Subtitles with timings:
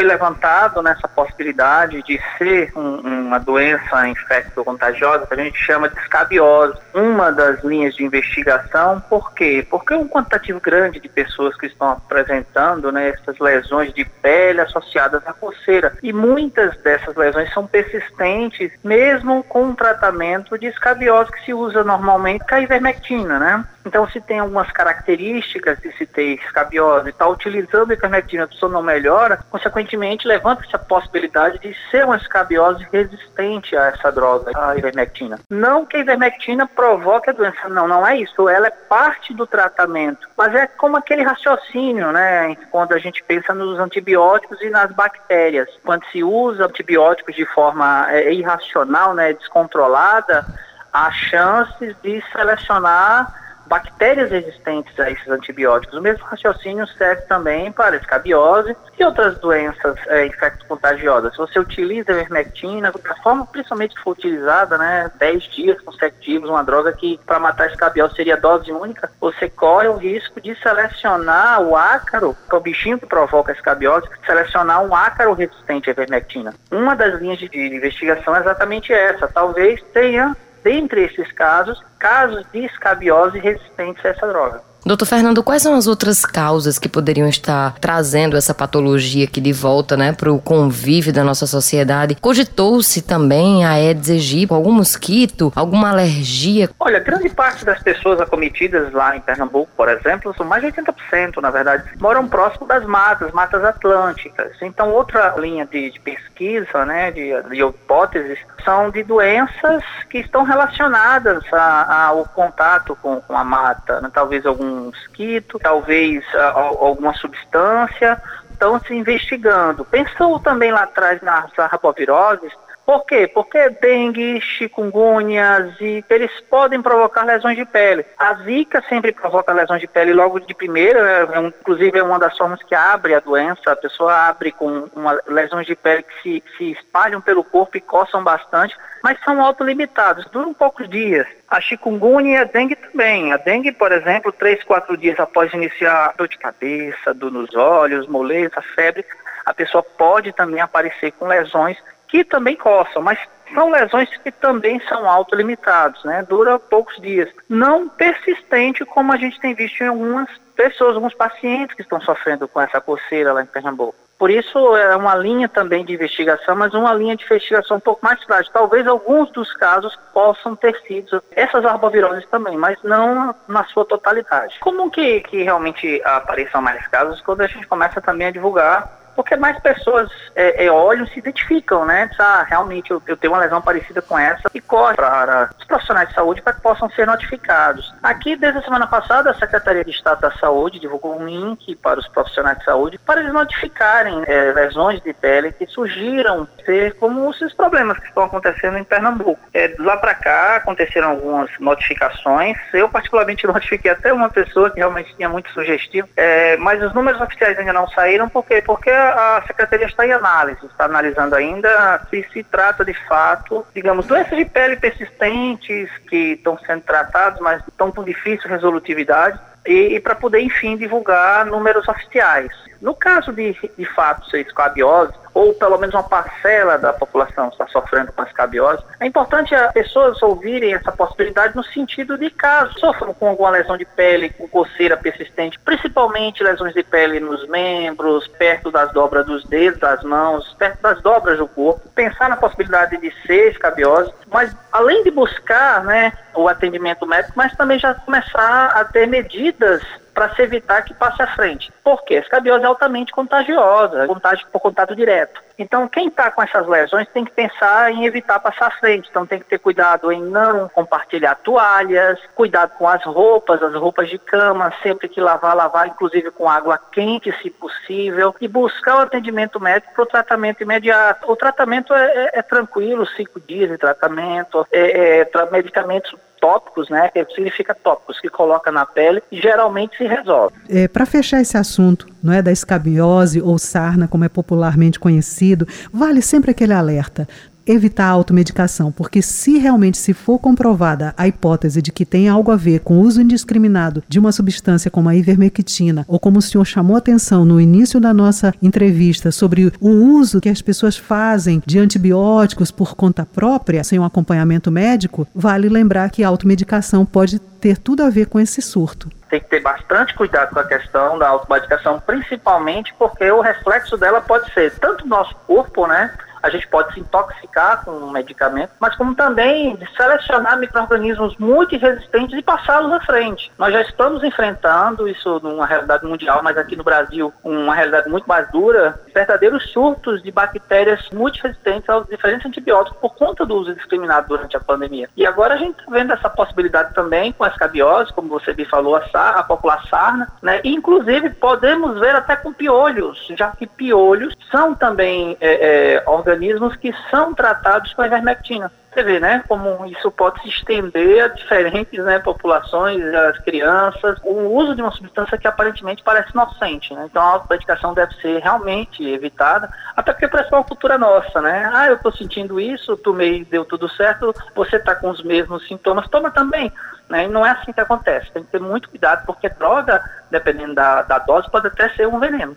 [0.00, 5.98] foi levantado nessa possibilidade de ser um, uma doença infecto-contagiosa que a gente chama de
[6.00, 6.78] escabiose.
[6.94, 9.66] Uma das linhas de investigação, por quê?
[9.68, 15.22] Porque um quantitativo grande de pessoas que estão apresentando né, essas lesões de pele associadas
[15.26, 15.92] à coceira.
[16.02, 21.84] E muitas dessas lesões são persistentes, mesmo com um tratamento de escabiose que se usa
[21.84, 23.64] normalmente, é a ivermectina, né?
[23.84, 28.48] Então, se tem algumas características de se ter escabiose e está utilizando a ivermectina, a
[28.48, 34.52] pessoa não melhora, consequentemente, levanta-se a possibilidade de ser uma escabiose resistente a essa droga,
[34.54, 35.38] a ivermectina.
[35.50, 38.48] Não que a ivermectina provoque a doença, não, não é isso.
[38.48, 42.56] Ela é parte do tratamento, mas é como aquele raciocínio, né?
[42.70, 45.68] Quando a gente pensa nos antibióticos e nas bactérias.
[45.84, 50.44] Quando se usa antibióticos de forma é, irracional, né, descontrolada,
[50.92, 55.96] há chances de selecionar bactérias resistentes a esses antibióticos.
[55.96, 61.30] O mesmo raciocínio serve também para escabiose e outras doenças é, infecto-contagiosas.
[61.32, 66.50] Se você utiliza a vermectina, da forma principalmente que for utilizada, né, 10 dias consecutivos,
[66.50, 70.52] uma droga que para matar a escabiose seria dose única, você corre o risco de
[70.56, 75.88] selecionar o ácaro, que é o bichinho que provoca a escabiose, selecionar um ácaro resistente
[75.88, 76.52] à vermectina.
[76.72, 79.28] Uma das linhas de, de investigação é exatamente essa.
[79.28, 84.69] Talvez tenha dentre esses casos, casos de escabiose resistentes a essa droga.
[84.84, 89.52] Doutor Fernando, quais são as outras causas que poderiam estar trazendo essa patologia aqui de
[89.52, 92.14] volta né, para o convívio da nossa sociedade?
[92.14, 96.70] Cogitou-se também a Aedes aegypti, algum mosquito, alguma alergia?
[96.80, 101.42] Olha, grande parte das pessoas acometidas lá em Pernambuco, por exemplo, são mais de 80%,
[101.42, 104.52] na verdade, moram próximo das matas, matas atlânticas.
[104.62, 110.42] Então, outra linha de, de pesquisa, né, de, de hipóteses, são de doenças que estão
[110.42, 114.10] relacionadas ao contato com, com a mata, né?
[114.12, 119.84] talvez algum mosquito, talvez a, a, alguma substância, estão se investigando.
[119.84, 122.52] Pensou também lá atrás nas arboviroses,
[122.84, 123.28] por quê?
[123.28, 128.04] Porque dengue, chikungunya, zika, eles podem provocar lesões de pele.
[128.18, 132.18] A zika sempre provoca lesões de pele logo de primeira, é, é inclusive é uma
[132.18, 133.70] das formas que abre a doença.
[133.70, 137.80] A pessoa abre com uma, lesões de pele que se, se espalham pelo corpo e
[137.80, 141.26] coçam bastante, mas são autolimitados, duram poucos dias.
[141.48, 143.32] A chikungunya e a dengue também.
[143.32, 148.06] A dengue, por exemplo, três, quatro dias após iniciar dor de cabeça, dor nos olhos,
[148.06, 149.04] moleza, febre,
[149.46, 151.78] a pessoa pode também aparecer com lesões
[152.10, 153.18] que também coçam, mas
[153.54, 156.24] são lesões que também são autolimitadas, né?
[156.28, 157.28] Dura poucos dias.
[157.48, 162.46] Não persistente como a gente tem visto em algumas pessoas, alguns pacientes que estão sofrendo
[162.46, 163.94] com essa coceira lá em Pernambuco.
[164.18, 168.04] Por isso é uma linha também de investigação, mas uma linha de investigação um pouco
[168.04, 168.52] mais frágil.
[168.52, 174.58] Talvez alguns dos casos possam ter sido essas arboviroses também, mas não na sua totalidade.
[174.60, 179.36] Como que, que realmente apareçam mais casos quando a gente começa também a divulgar porque
[179.36, 182.06] mais pessoas é, é, olham se identificam, né?
[182.06, 185.64] Diz, ah, realmente eu, eu, tenho uma lesão parecida com essa e corre para os
[185.64, 187.92] profissionais de saúde para que possam ser notificados.
[188.02, 192.00] Aqui, desde a semana passada, a Secretaria de Estado da Saúde divulgou um link para
[192.00, 197.30] os profissionais de saúde para eles notificarem é, lesões de pele que surgiram ser como
[197.30, 199.40] esses problemas que estão acontecendo em Pernambuco.
[199.52, 202.56] É, lá para cá aconteceram algumas notificações.
[202.72, 207.20] Eu particularmente notifiquei até uma pessoa que realmente tinha muito sugestivo, é, mas os números
[207.20, 208.28] oficiais ainda não saíram.
[208.28, 208.62] Por quê?
[208.64, 214.06] Porque a Secretaria está em análise, está analisando ainda se se trata de fato, digamos,
[214.06, 220.00] doenças de pele persistentes que estão sendo tratadas, mas estão com difícil resolutividade, e, e
[220.00, 222.50] para poder, enfim, divulgar números oficiais.
[222.80, 227.66] No caso de, de fato ser escabiose, ou pelo menos uma parcela da população está
[227.68, 232.78] sofrendo com escabiose, é importante as pessoas ouvirem essa possibilidade no sentido de caso.
[232.78, 238.26] Sofram com alguma lesão de pele, com coceira persistente, principalmente lesões de pele nos membros,
[238.28, 242.96] perto das dobras dos dedos, das mãos, perto das dobras do corpo, pensar na possibilidade
[242.96, 248.66] de ser escabiose, mas além de buscar né, o atendimento médico, mas também já começar
[248.68, 249.82] a ter medidas
[250.14, 251.72] para se evitar que passe à frente.
[251.82, 252.16] Por quê?
[252.16, 255.40] A escabiose é altamente contagiosa, contágio por contato direto.
[255.58, 259.08] Então, quem está com essas lesões tem que pensar em evitar passar à frente.
[259.10, 264.08] Então, tem que ter cuidado em não compartilhar toalhas, cuidado com as roupas, as roupas
[264.08, 269.00] de cama, sempre que lavar, lavar, inclusive com água quente, se possível, e buscar o
[269.00, 271.30] atendimento médico para o tratamento imediato.
[271.30, 277.10] O tratamento é, é, é tranquilo, cinco dias de tratamento, é, é medicamentos tópicos, né,
[277.10, 280.54] que significa tópicos, que coloca na pele e geralmente se resolve.
[280.68, 285.66] É, Para fechar esse assunto, não é da escabiose ou sarna, como é popularmente conhecido,
[285.92, 287.28] vale sempre aquele alerta.
[287.66, 292.50] Evitar a automedicação, porque se realmente se for comprovada a hipótese de que tem algo
[292.50, 296.42] a ver com o uso indiscriminado de uma substância como a ivermectina, ou como o
[296.42, 301.62] senhor chamou atenção no início da nossa entrevista sobre o uso que as pessoas fazem
[301.66, 307.38] de antibióticos por conta própria, sem um acompanhamento médico, vale lembrar que a automedicação pode
[307.38, 311.16] ter tudo a ver com esse surto tem que ter bastante cuidado com a questão
[311.16, 316.12] da automedicação, principalmente porque o reflexo dela pode ser tanto no nosso corpo, né?
[316.42, 322.38] A gente pode se intoxicar com um medicamento, mas como também selecionar micro-organismos muito resistentes
[322.38, 323.50] e passá-los à frente.
[323.58, 328.26] Nós já estamos enfrentando isso numa realidade mundial, mas aqui no Brasil, uma realidade muito
[328.26, 333.70] mais dura, verdadeiros surtos de bactérias muito resistentes aos diferentes antibióticos por conta do uso
[333.72, 335.08] indiscriminado durante a pandemia.
[335.16, 338.64] E agora a gente está vendo essa possibilidade também com a escabiose, como você me
[338.64, 340.60] falou, a, sar, a popular sarna, né?
[340.64, 346.76] E, inclusive podemos ver até com piolhos, já que piolhos são também é, é, organismos
[346.76, 348.70] que são tratados com a ivermectina.
[348.92, 354.48] Você vê, né, como isso pode se estender a diferentes né, populações, as crianças, o
[354.48, 357.06] uso de uma substância que aparentemente parece inocente, né?
[357.08, 361.70] Então a automedicação deve ser realmente evitada, até porque parece uma cultura nossa, né?
[361.72, 366.08] Ah, eu estou sentindo isso, tomei, deu tudo certo, você está com os mesmos sintomas,
[366.08, 366.72] toma também.
[367.08, 367.24] Né?
[367.24, 368.30] E não é assim que acontece.
[368.32, 372.18] Tem que ter muito cuidado, porque droga, dependendo da, da dose, pode até ser um
[372.18, 372.56] veneno.